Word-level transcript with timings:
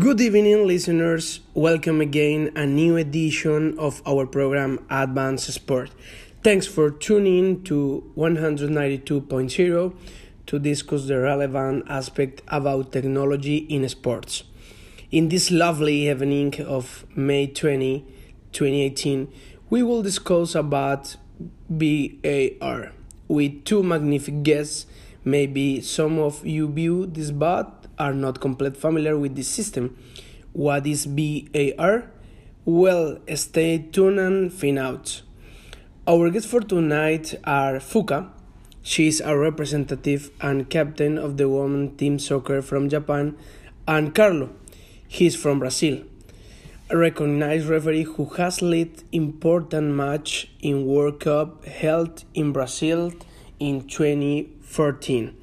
Good 0.00 0.22
evening, 0.22 0.66
listeners. 0.66 1.40
Welcome 1.52 2.00
again 2.00 2.52
a 2.56 2.64
new 2.64 2.96
edition 2.96 3.78
of 3.78 4.00
our 4.06 4.24
program 4.24 4.78
Advanced 4.88 5.52
Sport. 5.52 5.90
Thanks 6.42 6.66
for 6.66 6.90
tuning 6.90 7.62
to 7.64 8.10
192.0 8.16 9.94
to 10.46 10.58
discuss 10.58 11.06
the 11.06 11.18
relevant 11.18 11.84
aspect 11.86 12.40
about 12.48 12.92
technology 12.92 13.58
in 13.58 13.86
sports. 13.90 14.44
In 15.10 15.28
this 15.28 15.50
lovely 15.50 16.08
evening 16.08 16.54
of 16.62 17.04
May 17.14 17.48
20, 17.48 18.00
2018, 18.52 19.30
we 19.68 19.82
will 19.82 20.00
discuss 20.02 20.54
about 20.54 21.16
VAR 21.68 22.92
with 23.28 23.64
two 23.66 23.82
magnificent 23.82 24.44
guests. 24.44 24.86
Maybe 25.24 25.80
some 25.82 26.18
of 26.18 26.46
you 26.46 26.68
view 26.68 27.06
this 27.06 27.30
but 27.30 27.86
are 27.98 28.14
not 28.14 28.40
completely 28.40 28.80
familiar 28.80 29.18
with 29.18 29.36
this 29.36 29.48
system. 29.48 29.96
What 30.52 30.86
is 30.86 31.04
VAR? 31.04 32.10
Well, 32.64 33.18
stay 33.34 33.78
tuned 33.78 34.18
and 34.18 34.52
find 34.52 34.78
out. 34.78 35.22
Our 36.06 36.30
guests 36.30 36.50
for 36.50 36.60
tonight 36.60 37.34
are 37.44 37.74
Fuka. 37.80 38.30
She 38.82 39.08
is 39.08 39.20
a 39.20 39.36
representative 39.36 40.30
and 40.40 40.70
captain 40.70 41.18
of 41.18 41.36
the 41.36 41.48
women 41.48 41.96
team 41.96 42.18
soccer 42.18 42.62
from 42.62 42.88
Japan, 42.88 43.36
and 43.86 44.14
Carlo. 44.14 44.50
He 45.06 45.26
is 45.26 45.36
from 45.36 45.58
Brazil. 45.58 46.02
A 46.88 46.96
recognized 46.96 47.68
referee 47.68 48.04
who 48.04 48.24
has 48.36 48.62
led 48.62 49.04
important 49.12 49.94
match 49.94 50.50
in 50.60 50.86
World 50.86 51.20
Cup 51.20 51.64
held 51.66 52.24
in 52.32 52.52
Brazil 52.52 53.12
in 53.58 53.86
2014. 54.70 55.36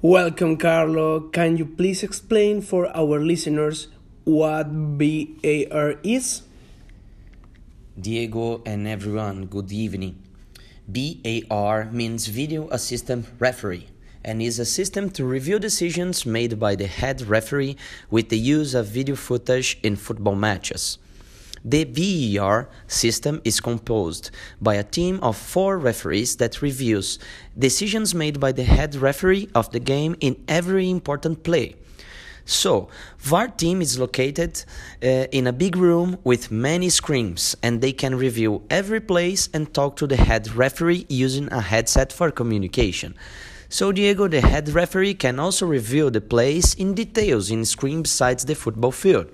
Welcome, 0.00 0.56
Carlo. 0.56 1.20
Can 1.20 1.56
you 1.56 1.66
please 1.66 2.02
explain 2.02 2.62
for 2.62 2.86
our 2.96 3.18
listeners 3.18 3.88
what 4.24 4.68
VAR 4.68 5.98
is? 6.02 6.42
Diego 7.98 8.62
and 8.64 8.86
everyone, 8.86 9.46
good 9.46 9.72
evening. 9.72 10.22
VAR 10.88 11.90
means 11.90 12.26
Video 12.26 12.68
Assistant 12.70 13.26
Referee 13.38 13.88
and 14.24 14.40
is 14.40 14.60
a 14.60 14.64
system 14.64 15.10
to 15.10 15.24
review 15.24 15.58
decisions 15.58 16.24
made 16.24 16.58
by 16.60 16.76
the 16.76 16.86
head 16.86 17.22
referee 17.22 17.76
with 18.10 18.28
the 18.28 18.38
use 18.38 18.74
of 18.74 18.86
video 18.86 19.16
footage 19.16 19.78
in 19.82 19.96
football 19.96 20.36
matches. 20.36 20.98
The 21.64 21.84
VAR 21.84 22.68
system 22.88 23.40
is 23.44 23.60
composed 23.60 24.30
by 24.60 24.74
a 24.74 24.82
team 24.82 25.20
of 25.22 25.36
four 25.36 25.78
referees 25.78 26.36
that 26.36 26.60
reviews 26.60 27.18
decisions 27.56 28.14
made 28.14 28.40
by 28.40 28.52
the 28.52 28.64
head 28.64 28.96
referee 28.96 29.48
of 29.54 29.70
the 29.70 29.78
game 29.78 30.16
in 30.20 30.42
every 30.48 30.90
important 30.90 31.44
play. 31.44 31.76
So, 32.44 32.88
VAR 33.18 33.46
team 33.46 33.80
is 33.80 33.98
located 33.98 34.64
uh, 35.02 35.06
in 35.30 35.46
a 35.46 35.52
big 35.52 35.76
room 35.76 36.18
with 36.24 36.50
many 36.50 36.88
screens 36.88 37.56
and 37.62 37.80
they 37.80 37.92
can 37.92 38.16
review 38.16 38.62
every 38.68 39.00
place 39.00 39.48
and 39.54 39.72
talk 39.72 39.94
to 39.96 40.08
the 40.08 40.16
head 40.16 40.52
referee 40.54 41.06
using 41.08 41.52
a 41.52 41.60
headset 41.60 42.12
for 42.12 42.32
communication. 42.32 43.14
So 43.68 43.90
Diego, 43.90 44.28
the 44.28 44.42
head 44.42 44.68
referee, 44.68 45.14
can 45.14 45.38
also 45.38 45.64
review 45.64 46.10
the 46.10 46.20
plays 46.20 46.74
in 46.74 46.92
details 46.92 47.50
in 47.50 47.64
screen 47.64 48.02
besides 48.02 48.44
the 48.44 48.54
football 48.54 48.92
field. 48.92 49.30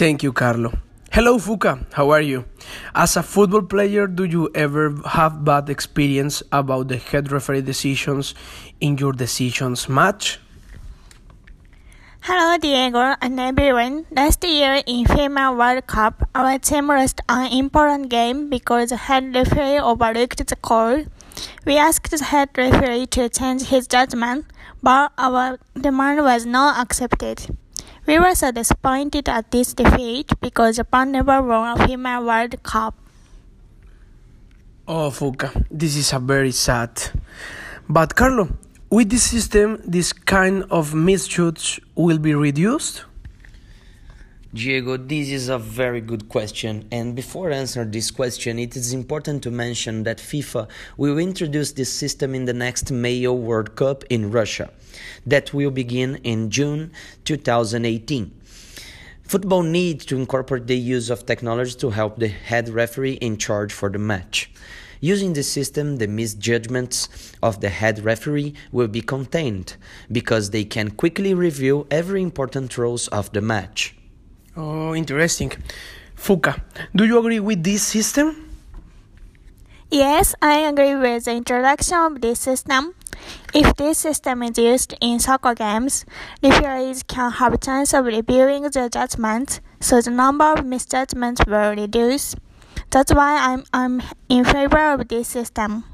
Thank 0.00 0.22
you, 0.22 0.32
Carlo. 0.32 0.72
Hello, 1.12 1.36
Fuka. 1.36 1.84
How 1.92 2.08
are 2.08 2.22
you? 2.22 2.46
As 2.94 3.18
a 3.18 3.22
football 3.22 3.60
player, 3.60 4.06
do 4.06 4.24
you 4.24 4.48
ever 4.54 4.94
have 5.04 5.44
bad 5.44 5.68
experience 5.68 6.42
about 6.50 6.88
the 6.88 6.96
head 6.96 7.30
referee 7.30 7.60
decisions 7.60 8.34
in 8.80 8.96
your 8.96 9.12
decisions 9.12 9.90
match? 9.90 10.40
Hello, 12.22 12.56
Diego 12.56 13.14
and 13.20 13.38
everyone. 13.38 14.06
Last 14.10 14.42
year 14.42 14.82
in 14.86 15.04
FIFA 15.04 15.58
World 15.58 15.86
Cup, 15.86 16.26
our 16.34 16.58
team 16.58 16.86
lost 16.86 17.20
an 17.28 17.52
important 17.52 18.08
game 18.08 18.48
because 18.48 18.88
the 18.88 18.96
head 18.96 19.34
referee 19.34 19.80
overlooked 19.80 20.46
the 20.46 20.56
call. 20.56 21.04
We 21.66 21.76
asked 21.76 22.10
the 22.10 22.24
head 22.24 22.48
referee 22.56 23.04
to 23.18 23.28
change 23.28 23.64
his 23.64 23.86
judgment, 23.86 24.46
but 24.82 25.12
our 25.18 25.58
demand 25.78 26.22
was 26.22 26.46
not 26.46 26.78
accepted. 26.78 27.54
We 28.06 28.18
were 28.18 28.34
so 28.34 28.50
disappointed 28.50 29.28
at 29.28 29.50
this 29.50 29.74
defeat 29.74 30.32
because 30.40 30.76
Japan 30.76 31.12
never 31.12 31.42
won 31.42 31.78
a 31.78 31.84
FIFA 31.84 32.26
World 32.26 32.62
Cup. 32.62 32.94
Oh, 34.88 35.10
Fuka, 35.10 35.66
this 35.70 35.96
is 35.96 36.12
a 36.12 36.18
very 36.18 36.50
sad. 36.50 36.90
But 37.88 38.16
Carlo, 38.16 38.48
with 38.90 39.10
this 39.10 39.22
system, 39.30 39.80
this 39.86 40.12
kind 40.12 40.64
of 40.70 40.94
misshoots 40.94 41.78
will 41.94 42.18
be 42.18 42.34
reduced? 42.34 43.04
Diego, 44.52 44.96
this 44.96 45.28
is 45.28 45.48
a 45.48 45.58
very 45.58 46.00
good 46.00 46.28
question. 46.28 46.84
And 46.90 47.14
before 47.14 47.52
answer 47.52 47.84
this 47.84 48.10
question, 48.10 48.58
it 48.58 48.74
is 48.74 48.92
important 48.92 49.44
to 49.44 49.50
mention 49.52 50.02
that 50.02 50.18
FIFA 50.18 50.68
will 50.96 51.18
introduce 51.18 51.70
this 51.70 51.92
system 51.92 52.34
in 52.34 52.46
the 52.46 52.52
next 52.52 52.90
Mayo 52.90 53.32
World 53.32 53.76
Cup 53.76 54.02
in 54.10 54.32
Russia, 54.32 54.72
that 55.24 55.54
will 55.54 55.70
begin 55.70 56.16
in 56.24 56.50
June 56.50 56.90
2018. 57.26 58.32
Football 59.22 59.62
needs 59.62 60.04
to 60.06 60.16
incorporate 60.16 60.66
the 60.66 60.76
use 60.76 61.10
of 61.10 61.26
technology 61.26 61.74
to 61.78 61.90
help 61.90 62.18
the 62.18 62.26
head 62.26 62.70
referee 62.70 63.18
in 63.20 63.36
charge 63.36 63.72
for 63.72 63.88
the 63.88 64.00
match. 64.00 64.50
Using 65.00 65.32
this 65.32 65.50
system, 65.50 65.98
the 65.98 66.08
misjudgments 66.08 67.08
of 67.40 67.60
the 67.60 67.68
head 67.68 68.04
referee 68.04 68.54
will 68.72 68.88
be 68.88 69.00
contained 69.00 69.76
because 70.10 70.50
they 70.50 70.64
can 70.64 70.90
quickly 70.90 71.34
review 71.34 71.86
every 71.88 72.20
important 72.20 72.76
rules 72.76 73.06
of 73.08 73.32
the 73.32 73.40
match. 73.40 73.94
Oh, 74.56 74.94
interesting. 74.94 75.52
Fuka, 76.16 76.60
do 76.94 77.04
you 77.04 77.18
agree 77.18 77.40
with 77.40 77.62
this 77.62 77.82
system? 77.82 78.50
Yes, 79.90 80.34
I 80.40 80.58
agree 80.68 80.94
with 80.94 81.24
the 81.24 81.32
introduction 81.32 81.98
of 81.98 82.20
this 82.20 82.40
system. 82.40 82.94
If 83.52 83.74
this 83.76 83.98
system 83.98 84.42
is 84.42 84.56
used 84.58 84.94
in 85.00 85.18
soccer 85.18 85.54
games, 85.54 86.04
referees 86.42 87.02
can 87.02 87.32
have 87.32 87.54
a 87.54 87.58
chance 87.58 87.92
of 87.92 88.04
reviewing 88.04 88.62
the 88.62 88.88
judgments, 88.88 89.60
so 89.80 90.00
the 90.00 90.10
number 90.10 90.44
of 90.44 90.64
misjudgments 90.64 91.40
will 91.46 91.74
reduce. 91.74 92.36
That's 92.90 93.12
why 93.12 93.38
I'm, 93.38 93.64
I'm 93.72 94.02
in 94.28 94.44
favor 94.44 94.94
of 94.94 95.08
this 95.08 95.28
system. 95.28 95.84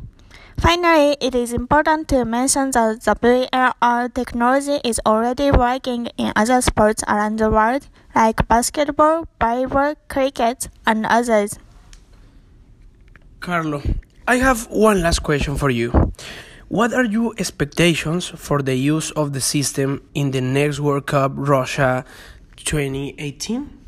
Finally, 0.58 1.16
it 1.20 1.34
is 1.34 1.52
important 1.52 2.08
to 2.08 2.24
mention 2.24 2.70
that 2.70 3.02
the 3.02 3.14
VAR 3.52 4.08
technology 4.08 4.80
is 4.84 5.00
already 5.04 5.50
working 5.50 6.06
in 6.16 6.32
other 6.34 6.60
sports 6.62 7.04
around 7.06 7.38
the 7.38 7.50
world, 7.50 7.86
like 8.14 8.48
basketball, 8.48 9.26
volleyball, 9.38 9.94
cricket, 10.08 10.68
and 10.86 11.04
others. 11.06 11.58
Carlo, 13.40 13.82
I 14.26 14.36
have 14.36 14.66
one 14.70 15.02
last 15.02 15.20
question 15.20 15.56
for 15.56 15.70
you. 15.70 16.12
What 16.68 16.92
are 16.94 17.04
your 17.04 17.34
expectations 17.38 18.26
for 18.26 18.62
the 18.62 18.74
use 18.74 19.10
of 19.12 19.34
the 19.34 19.40
system 19.40 20.02
in 20.14 20.30
the 20.30 20.40
next 20.40 20.80
World 20.80 21.06
Cup 21.06 21.32
Russia 21.36 22.04
2018? 22.56 23.85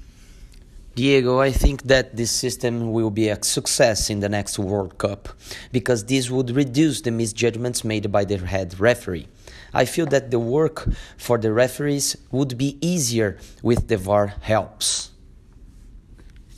Diego, 0.98 1.38
I 1.38 1.52
think 1.52 1.84
that 1.84 2.16
this 2.16 2.32
system 2.32 2.90
will 2.90 3.10
be 3.10 3.28
a 3.28 3.40
success 3.44 4.10
in 4.10 4.18
the 4.18 4.28
next 4.28 4.58
World 4.58 4.98
Cup 4.98 5.28
because 5.70 6.04
this 6.04 6.28
would 6.28 6.50
reduce 6.50 7.02
the 7.02 7.12
misjudgments 7.12 7.84
made 7.84 8.10
by 8.10 8.24
the 8.24 8.38
head 8.38 8.80
referee. 8.80 9.28
I 9.72 9.84
feel 9.84 10.06
that 10.06 10.32
the 10.32 10.40
work 10.40 10.88
for 11.16 11.38
the 11.38 11.52
referees 11.52 12.16
would 12.32 12.58
be 12.58 12.78
easier 12.80 13.38
with 13.62 13.86
the 13.86 13.96
VAR 13.96 14.34
helps. 14.40 15.12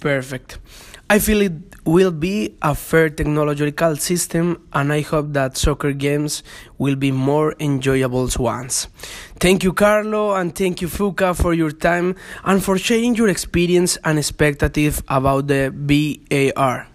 Perfect. 0.00 0.58
I 1.10 1.18
feel 1.18 1.42
it 1.42 1.52
will 1.84 2.12
be 2.12 2.56
a 2.62 2.74
fair 2.74 3.10
technological 3.10 3.96
system, 3.96 4.66
and 4.72 4.92
I 4.92 5.00
hope 5.00 5.32
that 5.32 5.56
soccer 5.56 5.92
games 5.92 6.42
will 6.78 6.94
be 6.96 7.10
more 7.10 7.54
enjoyable 7.58 8.28
ones. 8.38 8.86
Thank 9.40 9.64
you, 9.64 9.72
Carlo, 9.72 10.34
and 10.34 10.54
thank 10.54 10.80
you, 10.80 10.88
Fuka, 10.88 11.34
for 11.34 11.52
your 11.52 11.72
time 11.72 12.14
and 12.44 12.62
for 12.62 12.78
sharing 12.78 13.16
your 13.16 13.28
experience 13.28 13.98
and 14.04 14.18
expectative 14.18 15.02
about 15.08 15.48
the 15.48 15.72
VAR. 15.74 16.89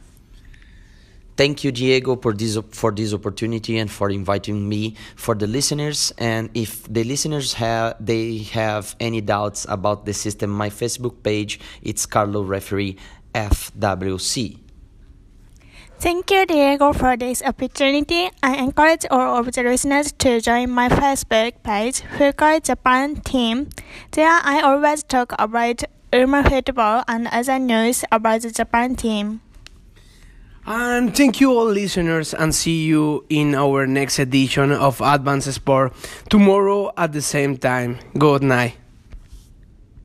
Thank 1.38 1.66
you, 1.66 1.72
Diego, 1.72 2.16
for 2.16 2.32
this 2.32 2.58
for 2.72 2.92
this 2.92 3.14
opportunity 3.14 3.78
and 3.78 3.92
for 3.92 4.10
inviting 4.10 4.70
me. 4.70 4.96
For 5.18 5.36
the 5.36 5.48
listeners, 5.48 6.14
and 6.18 6.50
if 6.54 6.88
the 6.88 7.04
listeners 7.04 7.54
have 7.60 8.00
they 8.00 8.48
have 8.56 8.96
any 9.02 9.20
doubts 9.20 9.66
about 9.68 10.06
the 10.06 10.14
system, 10.14 10.50
my 10.50 10.70
Facebook 10.70 11.24
page 11.24 11.60
it's 11.82 12.06
Carlo 12.06 12.42
Referee 12.42 12.96
FWC. 13.34 14.60
Thank 16.00 16.32
you, 16.32 16.46
Diego, 16.46 16.94
for 16.94 17.18
this 17.18 17.42
opportunity. 17.44 18.30
I 18.44 18.56
encourage 18.56 19.06
all 19.12 19.40
of 19.40 19.52
the 19.52 19.64
listeners 19.64 20.12
to 20.20 20.40
join 20.40 20.70
my 20.72 20.88
Facebook 20.88 21.64
page, 21.64 22.04
Fuka 22.16 22.64
Japan 22.64 23.20
Team. 23.22 23.70
There, 24.12 24.28
I 24.28 24.62
always 24.62 25.04
talk 25.04 25.34
about 25.40 25.84
Urma 26.12 26.48
football 26.48 27.04
and 27.08 27.28
other 27.28 27.60
news 27.60 28.04
about 28.12 28.42
the 28.42 28.52
Japan 28.52 28.96
team. 28.96 29.42
And 30.68 31.16
thank 31.16 31.40
you 31.42 31.52
all 31.52 31.66
listeners 31.66 32.34
and 32.34 32.54
see 32.54 32.86
you 32.86 33.26
in 33.30 33.54
our 33.54 33.86
next 33.86 34.18
edition 34.18 34.72
of 34.72 35.00
Advanced 35.00 35.54
Sport 35.54 35.94
tomorrow 36.30 36.92
at 36.98 37.12
the 37.14 37.22
same 37.22 37.58
time. 37.58 38.00
Good 38.18 38.42
night. 38.42 38.74